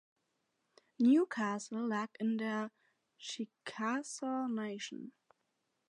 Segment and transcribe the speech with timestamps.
[0.97, 2.71] Newcastle lag in der
[3.19, 5.11] Chickasaw Nation.